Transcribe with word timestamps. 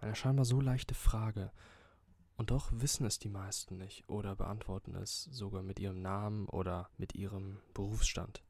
Eine 0.00 0.14
scheinbar 0.14 0.44
so 0.44 0.60
leichte 0.60 0.94
Frage. 0.94 1.50
Und 2.36 2.52
doch 2.52 2.70
wissen 2.72 3.04
es 3.04 3.18
die 3.18 3.28
meisten 3.28 3.78
nicht 3.78 4.08
oder 4.08 4.36
beantworten 4.36 4.94
es 4.94 5.24
sogar 5.24 5.62
mit 5.62 5.80
ihrem 5.80 6.00
Namen 6.00 6.48
oder 6.48 6.88
mit 6.96 7.14
ihrem 7.14 7.58
Berufsstand. 7.74 8.44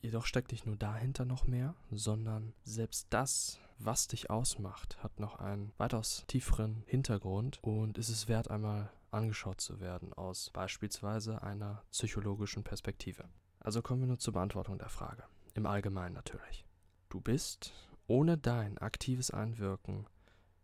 Jedoch 0.00 0.26
steckt 0.26 0.52
nicht 0.52 0.66
nur 0.66 0.76
dahinter 0.76 1.24
noch 1.24 1.46
mehr, 1.46 1.74
sondern 1.90 2.52
selbst 2.64 3.06
das, 3.10 3.58
was 3.78 4.08
dich 4.08 4.30
ausmacht, 4.30 5.02
hat 5.02 5.18
noch 5.20 5.36
einen 5.36 5.72
weitaus 5.76 6.24
tieferen 6.26 6.82
Hintergrund 6.86 7.58
und 7.62 7.98
ist 7.98 8.08
es 8.08 8.28
wert, 8.28 8.50
einmal 8.50 8.90
angeschaut 9.10 9.60
zu 9.60 9.80
werden 9.80 10.12
aus 10.12 10.50
beispielsweise 10.50 11.42
einer 11.42 11.82
psychologischen 11.90 12.64
Perspektive. 12.64 13.24
Also 13.60 13.82
kommen 13.82 14.02
wir 14.02 14.08
nur 14.08 14.18
zur 14.18 14.34
Beantwortung 14.34 14.78
der 14.78 14.88
Frage. 14.88 15.24
Im 15.54 15.66
Allgemeinen 15.66 16.14
natürlich. 16.14 16.64
Du 17.08 17.20
bist 17.20 17.72
ohne 18.06 18.38
dein 18.38 18.78
aktives 18.78 19.30
Einwirken 19.30 20.06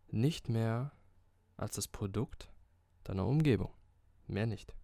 nicht 0.09 0.49
mehr 0.49 0.91
als 1.57 1.75
das 1.75 1.87
Produkt 1.87 2.49
deiner 3.03 3.25
Umgebung. 3.25 3.71
Mehr 4.27 4.45
nicht. 4.47 4.75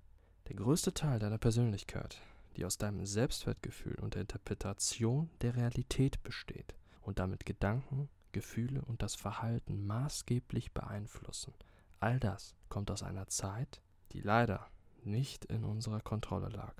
Der 0.48 0.56
größte 0.56 0.94
Teil 0.94 1.20
deiner 1.20 1.38
Persönlichkeit, 1.38 2.22
die 2.56 2.66
aus 2.66 2.78
deinem 2.78 3.06
Selbstwertgefühl 3.06 3.96
und 3.96 4.16
der 4.16 4.22
Interpretation 4.22 5.30
der 5.42 5.56
Realität 5.56 6.22
besteht 6.24 6.76
und 7.02 7.20
damit 7.20 7.46
Gedanken, 7.46 8.10
Gefühle 8.32 8.82
und 8.84 9.02
das 9.02 9.16
Verhalten 9.16 9.86
maßgeblich 9.86 10.74
beeinflussen, 10.74 11.54
all 12.00 12.20
das 12.20 12.56
kommt 12.70 12.92
aus 12.92 13.04
einer 13.04 13.28
Zeit, 13.28 13.82
die 14.12 14.22
leider 14.22 14.68
nicht 15.04 15.46
in 15.46 15.64
unserer 15.64 16.02
Kontrolle 16.02 16.50
lag. 16.50 16.76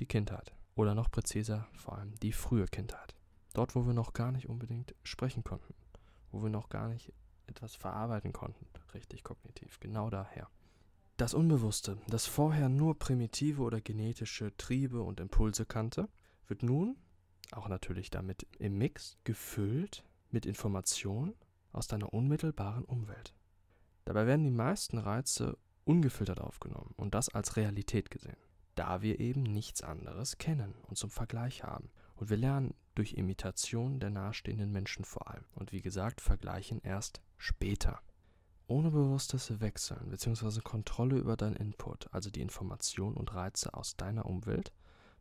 Die 0.00 0.06
Kindheit. 0.06 0.54
Oder 0.76 0.94
noch 0.94 1.10
präziser, 1.10 1.68
vor 1.74 1.98
allem 1.98 2.14
die 2.16 2.32
frühe 2.32 2.66
Kindheit. 2.66 3.14
Dort, 3.52 3.76
wo 3.76 3.86
wir 3.86 3.94
noch 3.94 4.12
gar 4.12 4.32
nicht 4.32 4.48
unbedingt 4.48 4.94
sprechen 5.04 5.44
konnten, 5.44 5.74
wo 6.32 6.42
wir 6.42 6.50
noch 6.50 6.68
gar 6.68 6.88
nicht 6.88 7.12
etwas 7.46 7.74
verarbeiten 7.74 8.32
konnten, 8.32 8.66
richtig 8.94 9.24
kognitiv, 9.24 9.80
genau 9.80 10.10
daher. 10.10 10.48
Das 11.16 11.34
Unbewusste, 11.34 11.98
das 12.08 12.26
vorher 12.26 12.68
nur 12.68 12.98
primitive 12.98 13.62
oder 13.62 13.80
genetische 13.80 14.56
Triebe 14.56 15.02
und 15.02 15.20
Impulse 15.20 15.64
kannte, 15.64 16.08
wird 16.48 16.62
nun, 16.62 16.96
auch 17.52 17.68
natürlich 17.68 18.10
damit 18.10 18.46
im 18.58 18.78
Mix, 18.78 19.16
gefüllt 19.22 20.04
mit 20.30 20.44
Informationen 20.44 21.34
aus 21.72 21.86
deiner 21.86 22.12
unmittelbaren 22.12 22.84
Umwelt. 22.84 23.34
Dabei 24.04 24.26
werden 24.26 24.44
die 24.44 24.50
meisten 24.50 24.98
Reize 24.98 25.56
ungefiltert 25.84 26.40
aufgenommen 26.40 26.94
und 26.96 27.14
das 27.14 27.28
als 27.28 27.56
Realität 27.56 28.10
gesehen, 28.10 28.36
da 28.74 29.02
wir 29.02 29.20
eben 29.20 29.42
nichts 29.42 29.82
anderes 29.82 30.38
kennen 30.38 30.74
und 30.88 30.98
zum 30.98 31.10
Vergleich 31.10 31.62
haben. 31.62 31.90
Und 32.16 32.30
wir 32.30 32.36
lernen 32.36 32.74
durch 32.94 33.14
Imitation 33.14 34.00
der 34.00 34.10
nahestehenden 34.10 34.70
Menschen 34.72 35.04
vor 35.04 35.30
allem. 35.30 35.44
Und 35.54 35.72
wie 35.72 35.82
gesagt, 35.82 36.20
vergleichen 36.20 36.80
erst 36.82 37.20
später. 37.36 38.00
Ohne 38.66 38.90
bewusstes 38.90 39.60
Wechseln 39.60 40.08
bzw. 40.10 40.60
Kontrolle 40.60 41.16
über 41.16 41.36
deinen 41.36 41.56
Input, 41.56 42.08
also 42.12 42.30
die 42.30 42.40
Informationen 42.40 43.16
und 43.16 43.34
Reize 43.34 43.74
aus 43.74 43.96
deiner 43.96 44.26
Umwelt, 44.26 44.72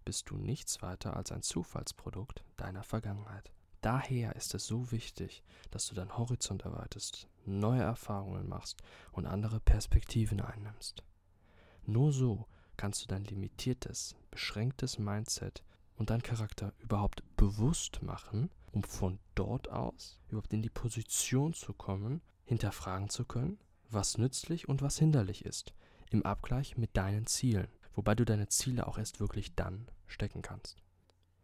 bist 0.06 0.30
du 0.30 0.38
nichts 0.38 0.82
weiter 0.82 1.16
als 1.18 1.32
ein 1.32 1.42
Zufallsprodukt 1.42 2.44
deiner 2.58 2.84
Vergangenheit. 2.84 3.52
Daher 3.82 4.36
ist 4.38 4.54
es 4.54 4.66
so 4.66 4.92
wichtig, 4.92 5.44
dass 5.72 5.88
du 5.88 5.96
deinen 5.96 6.18
Horizont 6.18 6.64
erweiterst, 6.64 7.28
neue 7.46 7.82
Erfahrungen 7.82 8.48
machst 8.48 8.82
und 9.12 9.26
andere 9.26 9.60
Perspektiven 9.60 10.40
einnimmst. 10.40 11.04
Nur 11.86 12.14
so 12.14 12.48
kannst 12.78 13.04
du 13.04 13.08
dein 13.08 13.26
limitiertes, 13.26 14.16
beschränktes 14.32 15.00
Mindset 15.00 15.64
und 15.96 16.10
deinen 16.10 16.24
Charakter 16.24 16.74
überhaupt 16.80 17.24
bewusst 17.38 18.02
machen 18.04 18.50
um 18.74 18.84
von 18.84 19.20
dort 19.36 19.70
aus 19.70 20.20
überhaupt 20.28 20.52
in 20.52 20.64
die 20.64 20.70
Position 20.70 21.54
zu 21.54 21.74
kommen, 21.74 22.22
hinterfragen 22.44 23.10
zu 23.10 23.24
können, 23.24 23.60
was 23.90 24.18
nützlich 24.18 24.68
und 24.68 24.82
was 24.82 24.98
hinderlich 24.98 25.46
ist, 25.46 25.74
im 26.10 26.24
Abgleich 26.24 26.76
mit 26.76 26.98
deinen 26.98 27.28
Zielen, 27.28 27.68
wobei 27.94 28.16
du 28.16 28.26
deine 28.26 28.50
Ziele 28.50 28.88
auch 28.88 28.98
erst 28.98 29.20
wirklich 29.20 29.56
dann 29.56 29.88
stecken 30.08 30.42
kannst. 30.42 30.82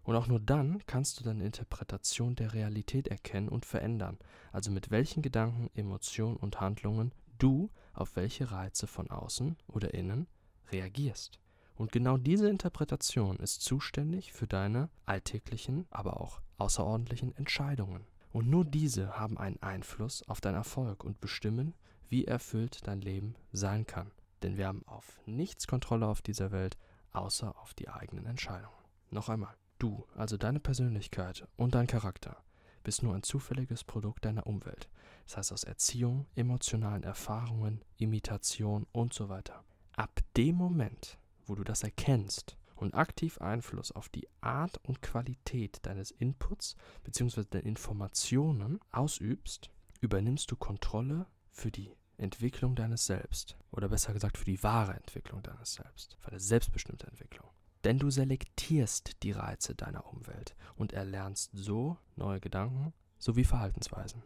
Und 0.03 0.15
auch 0.15 0.25
nur 0.25 0.39
dann 0.39 0.83
kannst 0.87 1.19
du 1.19 1.23
deine 1.23 1.45
Interpretation 1.45 2.35
der 2.35 2.53
Realität 2.53 3.07
erkennen 3.07 3.47
und 3.49 3.65
verändern, 3.65 4.17
also 4.51 4.71
mit 4.71 4.89
welchen 4.89 5.21
Gedanken, 5.21 5.69
Emotionen 5.75 6.35
und 6.35 6.59
Handlungen 6.59 7.13
du 7.37 7.69
auf 7.93 8.15
welche 8.15 8.49
Reize 8.49 8.87
von 8.87 9.11
außen 9.11 9.55
oder 9.67 9.93
innen 9.93 10.27
reagierst. 10.71 11.39
Und 11.79 11.93
genau 11.93 12.17
diese 12.17 12.49
Interpretation 12.49 13.37
ist 13.37 13.61
zuständig 13.61 14.33
für 14.33 14.47
deine 14.47 14.89
alltäglichen, 15.05 15.87
aber 15.91 16.19
auch 16.19 16.41
außerordentlichen 16.57 17.33
Entscheidungen. 17.37 18.05
Und 18.33 18.49
nur 18.49 18.65
diese 18.65 19.17
haben 19.17 19.37
einen 19.37 19.63
Einfluss 19.63 20.27
auf 20.27 20.41
deinen 20.41 20.55
Erfolg 20.55 21.05
und 21.05 21.21
bestimmen, 21.21 21.73
wie 22.09 22.25
erfüllt 22.25 22.85
dein 22.85 22.99
Leben 22.99 23.35
sein 23.53 23.87
kann. 23.87 24.11
Denn 24.43 24.57
wir 24.57 24.67
haben 24.67 24.85
auf 24.87 25.21
nichts 25.25 25.67
Kontrolle 25.67 26.07
auf 26.07 26.21
dieser 26.21 26.51
Welt, 26.51 26.77
außer 27.13 27.57
auf 27.57 27.73
die 27.73 27.87
eigenen 27.87 28.25
Entscheidungen. 28.25 28.75
Noch 29.09 29.29
einmal, 29.29 29.55
du, 29.77 30.05
also 30.15 30.35
deine 30.35 30.59
Persönlichkeit 30.59 31.47
und 31.55 31.75
dein 31.75 31.87
Charakter, 31.87 32.43
bist 32.83 33.03
nur 33.03 33.15
ein 33.15 33.23
zufälliges 33.23 33.85
Produkt 33.85 34.25
deiner 34.25 34.47
Umwelt. 34.47 34.89
Das 35.27 35.37
heißt 35.37 35.53
aus 35.53 35.63
Erziehung, 35.63 36.25
emotionalen 36.35 37.03
Erfahrungen, 37.03 37.85
Imitation 37.95 38.85
und 38.91 39.13
so 39.13 39.29
weiter. 39.29 39.63
Ab 39.95 40.19
dem 40.35 40.55
Moment, 40.55 41.18
wo 41.49 41.55
du 41.55 41.63
das 41.63 41.83
erkennst 41.83 42.57
und 42.75 42.93
aktiv 42.93 43.39
Einfluss 43.41 43.91
auf 43.91 44.07
die 44.07 44.27
Art 44.39 44.79
und 44.83 45.01
Qualität 45.01 45.79
deines 45.81 46.11
Inputs 46.11 46.75
bzw. 47.03 47.43
der 47.43 47.65
Informationen 47.65 48.79
ausübst, 48.91 49.69
übernimmst 49.99 50.49
du 50.51 50.55
Kontrolle 50.55 51.25
für 51.49 51.71
die 51.71 51.91
Entwicklung 52.17 52.75
deines 52.75 53.05
Selbst. 53.05 53.57
Oder 53.71 53.89
besser 53.89 54.13
gesagt 54.13 54.37
für 54.37 54.45
die 54.45 54.61
wahre 54.63 54.93
Entwicklung 54.93 55.41
deines 55.43 55.73
Selbst. 55.73 56.17
Für 56.19 56.29
eine 56.29 56.39
selbstbestimmte 56.39 57.07
Entwicklung. 57.07 57.49
Denn 57.83 57.97
du 57.97 58.09
selektierst 58.09 59.23
die 59.23 59.31
Reize 59.31 59.73
deiner 59.73 60.05
Umwelt 60.05 60.55
und 60.75 60.93
erlernst 60.93 61.51
so 61.53 61.97
neue 62.15 62.39
Gedanken 62.39 62.93
sowie 63.17 63.45
Verhaltensweisen. 63.45 64.23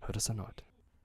Hör 0.00 0.12
das 0.12 0.28
erneut. 0.28 0.64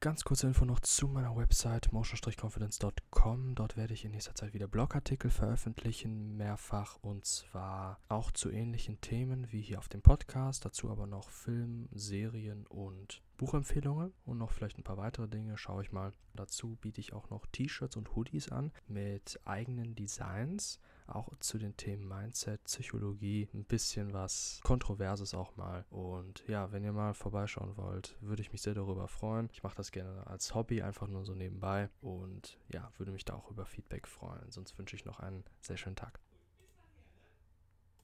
Ganz 0.00 0.22
kurze 0.22 0.46
Info 0.46 0.64
noch 0.64 0.78
zu 0.78 1.08
meiner 1.08 1.34
Website 1.34 1.92
motion-confidence.com. 1.92 3.56
Dort 3.56 3.76
werde 3.76 3.94
ich 3.94 4.04
in 4.04 4.12
nächster 4.12 4.32
Zeit 4.32 4.54
wieder 4.54 4.68
Blogartikel 4.68 5.28
veröffentlichen, 5.28 6.36
mehrfach 6.36 6.98
und 7.02 7.26
zwar 7.26 7.98
auch 8.08 8.30
zu 8.30 8.48
ähnlichen 8.48 9.00
Themen 9.00 9.50
wie 9.50 9.60
hier 9.60 9.80
auf 9.80 9.88
dem 9.88 10.00
Podcast, 10.00 10.64
dazu 10.64 10.88
aber 10.88 11.08
noch 11.08 11.30
Film, 11.30 11.88
Serien 11.90 12.64
und 12.68 13.22
Buchempfehlungen 13.38 14.12
und 14.26 14.36
noch 14.36 14.50
vielleicht 14.50 14.78
ein 14.78 14.84
paar 14.84 14.98
weitere 14.98 15.28
Dinge. 15.28 15.56
Schaue 15.56 15.82
ich 15.82 15.92
mal. 15.92 16.12
Dazu 16.34 16.76
biete 16.80 17.00
ich 17.00 17.14
auch 17.14 17.30
noch 17.30 17.46
T-Shirts 17.46 17.96
und 17.96 18.14
Hoodies 18.14 18.50
an 18.50 18.72
mit 18.86 19.40
eigenen 19.44 19.94
Designs 19.94 20.80
auch 21.08 21.34
zu 21.40 21.58
den 21.58 21.76
Themen 21.76 22.06
Mindset, 22.06 22.62
Psychologie, 22.64 23.48
ein 23.54 23.64
bisschen 23.64 24.12
was 24.12 24.60
Kontroverses 24.62 25.34
auch 25.34 25.56
mal. 25.56 25.84
Und 25.90 26.44
ja, 26.46 26.70
wenn 26.70 26.84
ihr 26.84 26.92
mal 26.92 27.14
vorbeischauen 27.14 27.76
wollt, 27.76 28.16
würde 28.20 28.42
ich 28.42 28.52
mich 28.52 28.62
sehr 28.62 28.74
darüber 28.74 29.08
freuen. 29.08 29.48
Ich 29.52 29.62
mache 29.62 29.76
das 29.76 29.90
gerne 29.90 30.26
als 30.26 30.54
Hobby, 30.54 30.82
einfach 30.82 31.08
nur 31.08 31.24
so 31.24 31.34
nebenbei. 31.34 31.88
Und 32.00 32.58
ja, 32.72 32.92
würde 32.98 33.12
mich 33.12 33.24
da 33.24 33.34
auch 33.34 33.50
über 33.50 33.64
Feedback 33.64 34.06
freuen. 34.06 34.50
Sonst 34.50 34.78
wünsche 34.78 34.96
ich 34.96 35.04
noch 35.04 35.20
einen 35.20 35.44
sehr 35.60 35.76
schönen 35.76 35.96
Tag. 35.96 36.20